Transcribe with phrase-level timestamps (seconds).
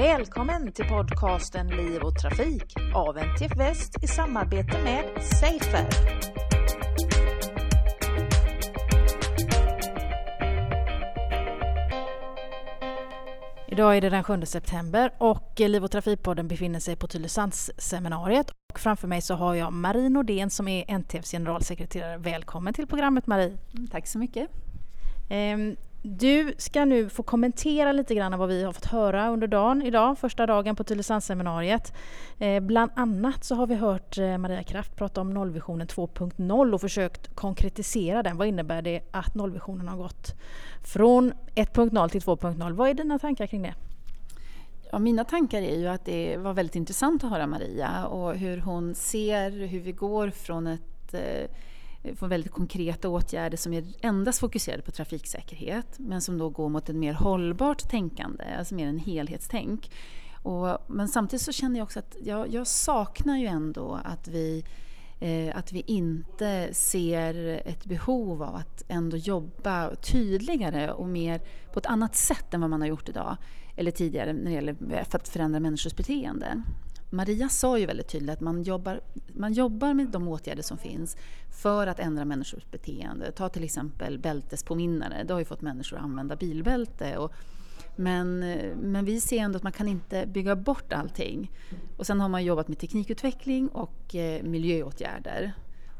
[0.00, 5.86] Välkommen till podcasten Liv och Trafik av NTF Väst i samarbete med Safer.
[13.68, 18.50] Idag är det den 7 september och Liv och Trafikpodden befinner sig på Tylösandsseminariet.
[18.72, 22.18] Och framför mig så har jag Marie Nordén som är NTFs generalsekreterare.
[22.18, 23.58] Välkommen till programmet Marie.
[23.90, 24.50] Tack så mycket.
[26.02, 30.18] Du ska nu få kommentera lite grann vad vi har fått höra under dagen idag,
[30.18, 31.92] första dagen på Tylösandsseminariet.
[32.38, 36.80] Eh, bland annat så har vi hört eh, Maria Kraft prata om nollvisionen 2.0 och
[36.80, 38.36] försökt konkretisera den.
[38.36, 40.34] Vad innebär det att nollvisionen har gått
[40.84, 42.72] från 1.0 till 2.0?
[42.72, 43.74] Vad är dina tankar kring det?
[44.92, 48.58] Ja, mina tankar är ju att det var väldigt intressant att höra Maria och hur
[48.58, 51.50] hon ser hur vi går från ett eh,
[52.02, 56.68] Eh, få väldigt konkreta åtgärder som är endast fokuserade på trafiksäkerhet men som då går
[56.68, 59.90] mot ett mer hållbart tänkande, alltså mer en helhetstänk.
[60.42, 64.64] Och, men samtidigt så känner jag också att jag, jag saknar ju ändå att vi
[65.20, 71.40] eh, att vi inte ser ett behov av att ändå jobba tydligare och mer
[71.72, 73.36] på ett annat sätt än vad man har gjort idag
[73.76, 76.62] eller tidigare när det gäller för att förändra människors beteende.
[77.10, 81.16] Maria sa ju väldigt tydligt att man jobbar, man jobbar med de åtgärder som finns
[81.62, 83.32] för att ändra människors beteende.
[83.32, 87.16] Ta till exempel bältespåminnare, det har ju fått människor att använda bilbälte.
[87.16, 87.32] Och,
[87.96, 88.38] men,
[88.76, 91.50] men vi ser ändå att man kan inte bygga bort allting.
[91.96, 95.52] Och sen har man jobbat med teknikutveckling och eh, miljöåtgärder.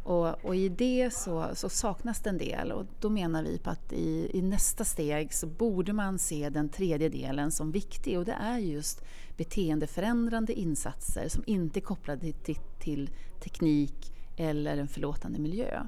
[0.03, 3.71] Och, och, i det så, så, saknas det en del och då menar vi på
[3.71, 8.25] att i, i, nästa steg så borde man se den tredje delen som viktig och
[8.25, 9.03] det är just
[9.37, 15.83] beteendeförändrande insatser som inte är kopplade till, till teknik eller en förlåtande miljö.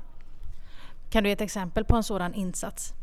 [1.11, 2.95] Kan du ge ett exempel på en sådan insats?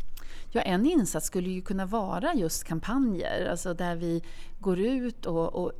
[0.52, 4.24] Ja, en insats skulle ju kunna vara just kampanjer, alltså där vi
[4.60, 5.72] går ut och, och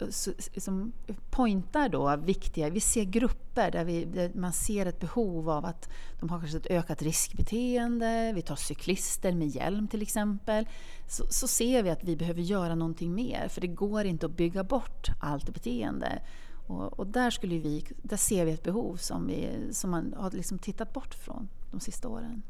[0.54, 0.92] liksom
[1.30, 5.90] pointar då viktiga, vi ser grupper där, vi, där man ser ett behov av att
[6.20, 10.68] de har kanske ett ökat riskbeteende, vi tar cyklister med hjälm till exempel,
[11.08, 14.38] så, så ser vi att vi behöver göra någonting mer, för det går inte att
[14.38, 16.22] bygga bort allt beteende.
[16.68, 20.32] Och, och, där, skulle vi, där ser vi ett behov som, vi, som man har
[20.32, 22.42] liksom tittat bort från de sista åren.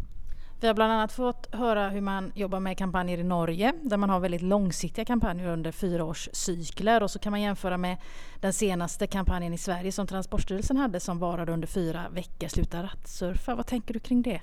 [0.62, 4.10] Vi har bland annat fått höra hur man jobbar med kampanjer i Norge där man
[4.10, 7.98] har väldigt långsiktiga kampanjer under fyra års cykler och så kan man jämföra med
[8.40, 13.56] den senaste kampanjen i Sverige som Transportstyrelsen hade som varade under fyra veckor, Sluta rattsurfa.
[13.56, 14.42] Vad tänker du kring det?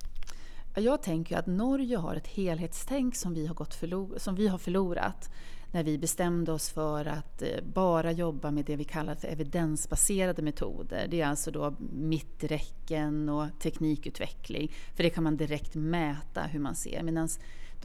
[0.75, 4.59] Jag tänker att Norge har ett helhetstänk som vi har, gått förlor som vi har
[4.59, 5.31] förlorat
[5.77, 10.43] när vi bestämde oss för att eh, bara jobba med det vi kallar för evidensbaserade
[10.43, 11.07] metoder.
[11.11, 16.75] Det är alltså då mitträcken och teknikutveckling, för det kan man direkt mäta hur man
[16.75, 17.03] ser.
[17.03, 17.29] Medan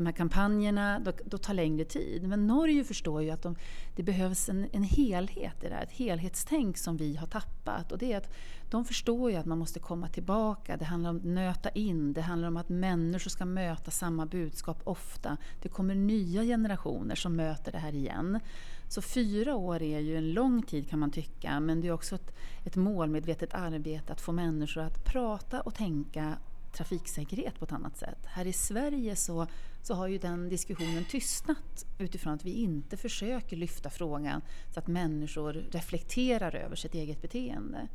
[0.01, 2.27] de här kampanjerna då, då tar längre tid.
[2.27, 3.55] Men Norge förstår ju att de,
[3.95, 7.91] det behövs en, en helhet i det här, ett helhetstänk som vi har tappat.
[7.91, 8.29] Och det är att
[8.69, 12.21] de förstår ju att man måste komma tillbaka, det handlar om att nöta in, det
[12.21, 15.37] handlar om att människor ska möta samma budskap ofta.
[15.61, 18.39] Det kommer nya generationer som möter det här igen.
[18.87, 22.15] Så fyra år är ju en lång tid kan man tycka, men det är också
[22.15, 22.35] ett,
[22.65, 26.37] ett målmedvetet arbete att få människor att prata och tänka
[26.71, 28.25] trafiksäkerhet på ett annat sätt.
[28.25, 29.47] Här i Sverige så,
[29.83, 34.41] så har ju den diskussionen tystnat utifrån att vi inte försöker lyfta frågan
[34.73, 37.87] så att människor reflekterar över sitt eget beteende.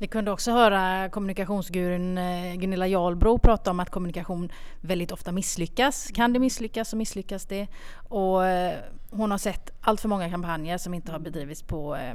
[0.00, 6.10] Vi kunde också höra kommunikationsgurun eh, Gunilla Jarlbro prata om att kommunikation väldigt ofta misslyckas.
[6.14, 7.66] Kan det misslyckas så misslyckas det.
[8.08, 8.78] Och eh,
[9.10, 12.14] hon har sett allt för många kampanjer som inte har bedrivits på, eh,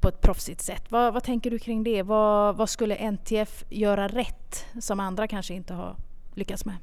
[0.00, 0.90] på ett proffsigt sätt.
[0.90, 2.02] Vad, vad tänker du kring det?
[2.02, 5.96] Vad, vad skulle NTF göra rätt som andra kanske inte har
[6.34, 6.76] lyckats med?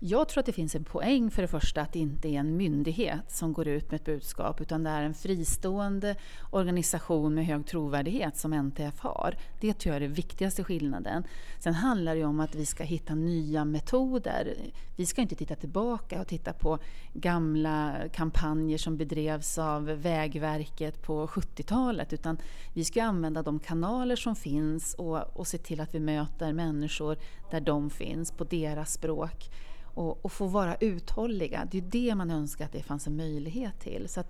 [0.00, 2.56] Jag tror att det finns en poäng för det första att det inte är en
[2.56, 6.16] myndighet som går ut med ett budskap utan det är en fristående
[6.50, 9.36] organisation med hög trovärdighet som NTF har.
[9.60, 11.24] Det tror jag är den viktigaste skillnaden.
[11.58, 14.54] Sen handlar det om att vi ska hitta nya metoder.
[14.96, 16.78] Vi ska inte titta tillbaka och titta på
[17.12, 22.38] gamla kampanjer som bedrevs av Vägverket på 70-talet utan
[22.74, 27.16] vi ska använda de kanaler som finns och, och se till att vi möter människor
[27.50, 29.50] där de finns, på deras språk
[29.94, 31.68] och, och få vara uthålliga.
[31.70, 34.08] Det är det man önskar att det fanns en möjlighet till.
[34.08, 34.24] Så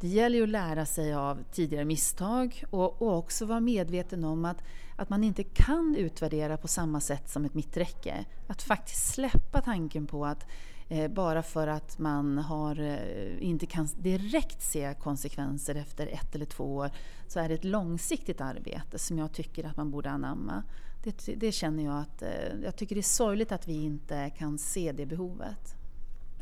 [0.00, 4.44] det gäller ju att lära sig av tidigare misstag och, och, också vara medveten om
[4.44, 4.62] att,
[4.96, 8.24] att man inte kan utvärdera på samma sätt som ett mitträcke.
[8.46, 10.46] Att faktiskt släppa tanken på att
[10.88, 16.46] eh, bara för att man har, eh, inte kan direkt se konsekvenser efter ett eller
[16.46, 16.90] två år
[17.28, 20.62] så är det ett långsiktigt arbete som jag tycker att man borde anamma.
[21.02, 22.28] Det, det känner jag att, eh,
[22.64, 25.79] jag tycker det är sorgligt att vi inte kan se det behovet.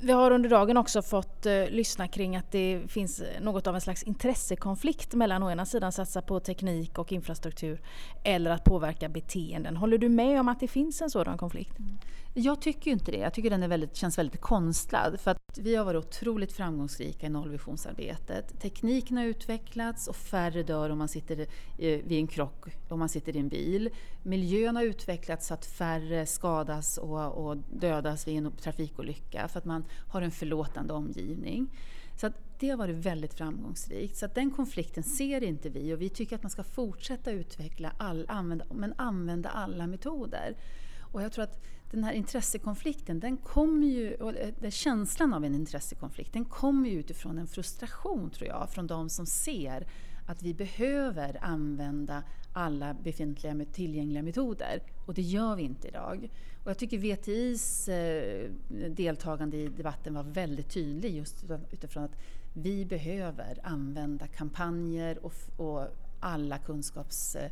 [0.00, 3.74] Vi har under dagen också fått eh, lyssna kring att det finns eh, något av
[3.74, 7.80] en slags intressekonflikt mellan å ena sidan satsa på teknik och infrastruktur
[8.24, 9.76] eller att påverka beteenden.
[9.76, 11.78] Håller du med om att det finns en sådan konflikt?
[11.78, 11.98] Mm.
[12.34, 13.18] Jag tycker inte det.
[13.18, 15.20] Jag tycker den är väldigt, känns väldigt konstlad.
[15.20, 18.60] För att vi har varit otroligt framgångsrika i nollvisionsarbetet.
[18.60, 21.46] Tekniken har utvecklats och färre dör om man sitter eh,
[21.78, 23.90] vid en krock om man sitter i en bil.
[24.22, 29.64] Miljön har utvecklats så att färre skadas och, och dödas vid en trafikolycka för att
[29.64, 31.68] man har en förlåtande omgivning.
[32.16, 34.16] Så att det har varit väldigt framgångsrikt.
[34.16, 37.92] Så att den konflikten ser inte vi och vi tycker att man ska fortsätta utveckla,
[37.96, 40.56] all, använda, men använda alla metoder.
[41.00, 45.54] Och jag tror att den här intressekonflikten, den kommer ju, och eh, känslan av en
[45.54, 49.86] intressekonflikt, den kommer ju utifrån en frustration tror jag, från de som ser
[50.26, 54.82] att vi behöver använda alla befintliga tillgängliga metoder.
[55.06, 56.30] Och det gör vi inte idag.
[56.64, 58.50] Och jag tycker VTIs eh,
[58.90, 62.16] deltagande i debatten var väldigt tydlig just utifrån att
[62.52, 65.86] vi behöver använda kampanjer och, och
[66.20, 67.50] alla kunskaps Eh,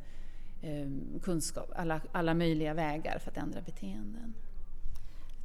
[1.23, 4.35] kunskap, alla, alla möjliga vägar för att ändra beteenden.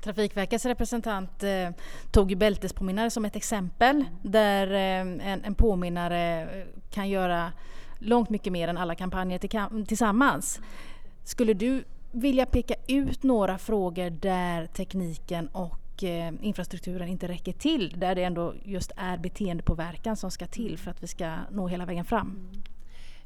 [0.01, 1.69] Trafikverkets representant eh,
[2.11, 6.47] tog bältespåminnare som ett exempel där eh, en, en påminnare
[6.89, 7.51] kan göra
[7.99, 10.59] långt mycket mer än alla kampanjer till, tillsammans.
[11.23, 17.95] Skulle du vilja peka ut några frågor där tekniken och eh, infrastrukturen inte räcker till,
[17.97, 21.85] där det ändå just är beteendepåverkan som ska till för att vi ska nå hela
[21.85, 22.47] vägen fram?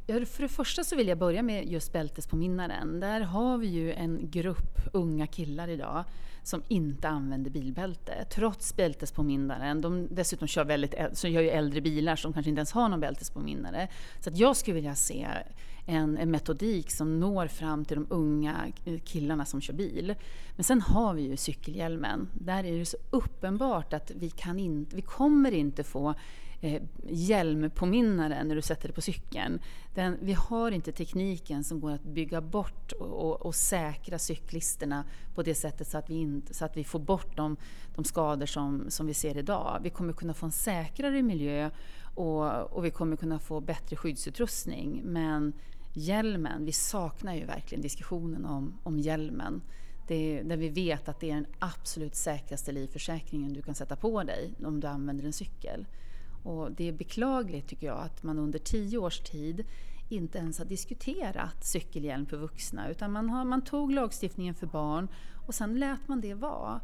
[0.08, 3.00] Ja, för det första så vill jag börja med just bältespåminnaren.
[3.00, 6.04] Där har vi ju en grupp unga killar idag
[6.44, 9.82] som inte använder bilbälte trots bältespåminnaren.
[9.82, 13.00] De dessutom kör, väldigt, så gör ju äldre bilar som kanske inte ens har någon
[13.00, 13.88] bältespåminnare.
[14.20, 15.28] Så att jag skulle vilja se
[15.86, 18.56] en, en, metodik som når fram till de unga
[18.86, 20.16] eh, killarna som kör bil.
[20.56, 22.30] Men sen har vi ju cykelhjälmen.
[22.34, 26.16] Där är det så uppenbart att vi, kan in, vi kommer inte få
[26.62, 29.60] eh, hjälmpåminnare när du sätter dig på cykeln.
[29.94, 35.04] Den, vi har inte tekniken som går att bygga bort och, och, och säkra cyklisterna
[35.36, 37.58] på det sättet så att vi, in, så att vi får bort de,
[37.96, 39.80] de skador som, som vi ser idag.
[39.84, 41.70] Vi kommer kunna få en säkrare miljö
[42.16, 45.02] och, och vi kommer kunna få bättre skyddsutrustning.
[45.04, 45.54] Men
[45.94, 49.62] hjälmen, vi saknar ju verkligen diskussionen om, om hjälmen.
[50.08, 54.24] Det, där vi vet att det är den absolut säkraste livförsäkringen du kan sätta på
[54.24, 55.86] dig om du använder en cykel.
[56.46, 59.66] Och det är beklagligt tycker jag att man under tio års tid
[60.10, 65.08] inte ens har diskuterat cykelhjälm för vuxna utan man, har, man tog lagstiftningen för barn
[65.48, 66.82] och sen lät man det vara.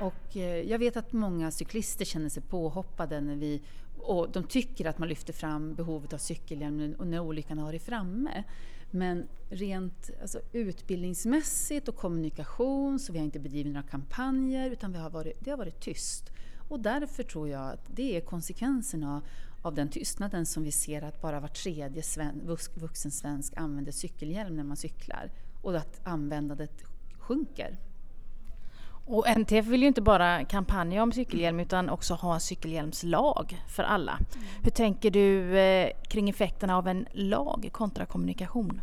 [0.00, 3.62] Och eh, jag vet att många cyklister känner sig påhoppade när vi
[3.98, 8.44] och de tycker att man lyfter fram behovet av cykelhjälm när olyckan har varit framme.
[8.90, 14.98] Men rent alltså, utbildningsmässigt och kommunikation så vi har inte bedrivit några kampanjer utan vi
[14.98, 16.30] har varit, det har varit tyst.
[16.74, 19.22] Och därför tror jag att det är konsekvenserna
[19.62, 24.56] av den tystnaden som vi ser att bara var tredje sven, vuxen svensk använder cykelhjälm
[24.56, 25.30] när man cyklar
[25.62, 26.84] och att användandet
[27.18, 27.78] sjunker.
[29.06, 33.82] Och NTF vill ju inte bara kampanja om cykelhjälm utan också ha en cykelhjälmslag för
[33.82, 34.12] alla.
[34.12, 34.46] Mm.
[34.62, 38.80] Hur tänker du eh, kring effekterna av en lag kontra kommunikation?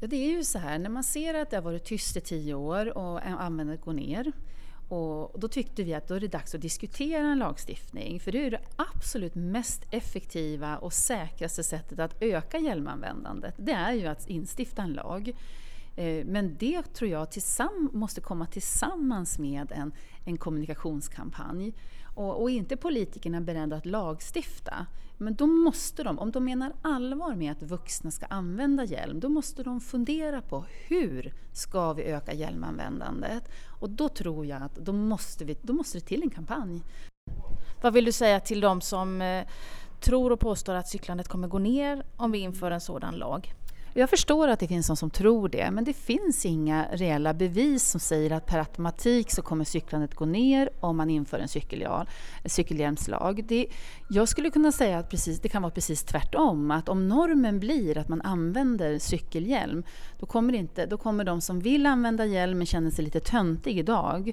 [0.00, 2.20] Ja, det är ju så här, när man ser att det har varit tyst i
[2.20, 4.32] tio år och användandet går ner
[4.88, 8.46] och då tyckte vi att då är det dags att diskutera en lagstiftning för det
[8.46, 13.54] är det absolut mest effektiva och säkraste sättet att öka hjälmanvändandet.
[13.58, 15.32] Det är ju att instifta en lag.
[15.96, 19.92] Eh, men det tror jag tillsamm måste komma tillsammans med en,
[20.24, 21.74] en kommunikationskampanj.
[22.14, 24.86] Och, och inte politikerna beredda att lagstifta.
[25.18, 29.28] Men då måste de, om de menar allvar med att vuxna ska använda hjälm, då
[29.28, 33.48] måste de fundera på hur ska vi öka hjälmanvändandet?
[33.80, 36.82] Och då tror jag att då måste, vi, då måste det till en kampanj.
[37.82, 39.46] Vad vill du säga till de som eh,
[40.00, 43.54] tror och påstår att cyklandet kommer gå ner om vi inför en sådan lag?
[43.98, 47.84] Jag förstår att det finns de som tror det, men det finns inga reella bevis
[47.84, 51.48] som säger att per automatik så kommer cyklandet gå ner om man inför en
[52.44, 53.44] cykelhjälmslag.
[53.48, 53.66] Det,
[54.08, 57.98] jag skulle kunna säga att precis, det kan vara precis tvärtom, att om normen blir
[57.98, 59.82] att man använder cykelhjälm,
[60.18, 63.78] då kommer, inte, då kommer de som vill använda hjälm men känner sig lite töntig
[63.78, 64.32] idag,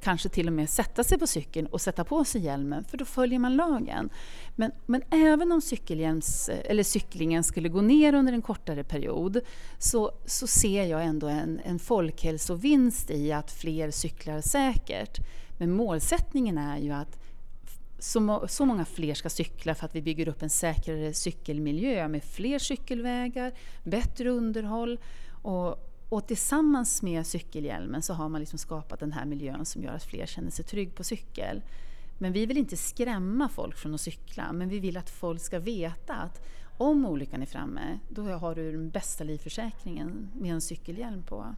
[0.00, 3.04] kanske till och med sätta sig på cykeln och sätta på sig hjälmen, för då
[3.04, 4.10] följer man lagen.
[4.56, 9.40] Men, men även om cykelhjälms, eller cyklingen skulle gå ner under en kortare period
[9.78, 15.18] så, så ser jag ändå en, en folkhälsovinst i att fler cyklar säkert.
[15.58, 17.18] Men målsättningen är ju att
[17.98, 22.24] så, så många fler ska cykla för att vi bygger upp en säkrare cykelmiljö med
[22.24, 23.52] fler cykelvägar,
[23.84, 24.98] bättre underhåll
[25.42, 29.92] och, Och tillsammans med cykelhjälmen så har man liksom skapat den här miljön som gör
[29.92, 31.62] att fler känner sig trygg på cykel.
[32.18, 35.58] Men vi vill inte skrämma folk från att cykla, men vi vill att folk ska
[35.58, 36.42] veta att
[36.80, 41.54] om olyckan är framme, då har du den bästa livförsäkringen med en cykelhjälm på.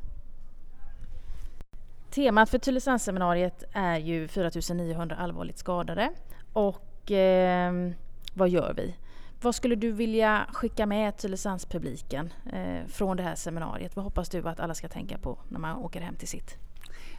[2.11, 6.12] Temat för Tylösandsseminariet är ju 4900 allvarligt skadade.
[6.52, 7.91] Och eh,
[8.35, 8.95] vad gör vi?
[9.43, 13.97] Vad skulle du vilja skicka med Tylösandspubliken eh, från det här seminariet?
[13.97, 16.59] Vad hoppas du att alla ska tänka på när man åker hem till sitt?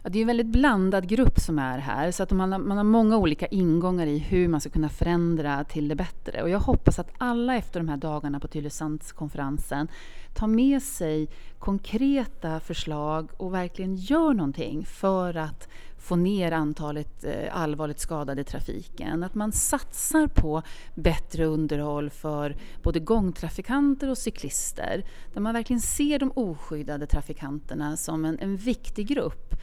[0.06, 2.76] Ja, det är en väldigt blandad grupp som är här, så att man har, man
[2.76, 6.42] har många olika ingångar i hur man ska kunna förändra till det bättre.
[6.42, 9.88] Och jag hoppas att alla efter de här dagarna på Tylösandskonferensen
[10.34, 15.68] tar med sig konkreta förslag och verkligen gör någonting för att
[15.98, 19.22] få ner antalet eh, allvarligt skadade i trafiken.
[19.22, 20.62] Att man satsar på
[20.94, 25.04] bättre underhåll för både gångtrafikanter och cyklister.
[25.34, 29.54] Där man verkligen ser de oskyddade trafikanterna som en, en viktig grupp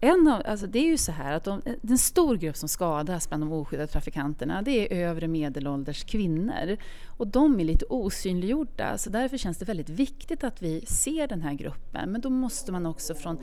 [0.00, 3.28] en av, alltså det är ju så här att de, en stor grupp som skadas
[3.28, 6.76] bland de oskyddade trafikanterna det är övre medelålders kvinnor.
[7.06, 11.42] Och de är lite osynliggjorda så därför känns det väldigt viktigt att vi ser den
[11.42, 12.10] här gruppen.
[12.10, 13.38] Men då måste man också från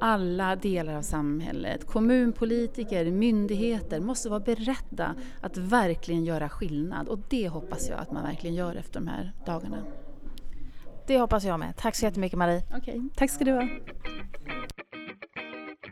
[0.00, 7.08] alla delar av samhället, kommunpolitiker, myndigheter, måste vara beredda att verkligen göra skillnad.
[7.08, 9.84] Och det hoppas jag att man verkligen gör efter de här dagarna.
[11.06, 11.76] Det hoppas jag med.
[11.76, 12.62] Tack så jättemycket Marie.
[12.68, 13.00] Okej, okay.
[13.16, 13.68] tack ska du ha.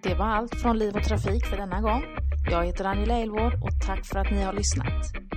[0.03, 2.03] Det var allt från Liv och Trafik för denna gång.
[2.51, 5.36] Jag heter Angela Elvård och tack för att ni har lyssnat.